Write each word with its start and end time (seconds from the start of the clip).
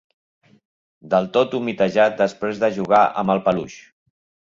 Del 1.11 1.27
tot 1.37 1.53
humitejat 1.59 2.19
després 2.25 2.65
de 2.65 2.73
jugar 2.81 3.07
amb 3.25 3.37
el 3.39 3.47
peluix. 3.49 3.81